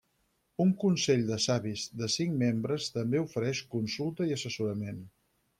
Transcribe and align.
Un 0.63 0.71
Consell 0.83 1.25
de 1.27 1.37
Savis 1.43 1.83
de 2.01 2.09
cinc 2.15 2.35
membres 2.45 2.89
també 2.97 3.23
ofereix 3.27 3.63
consulta 3.77 4.31
i 4.31 4.37
assessorament. 4.39 5.07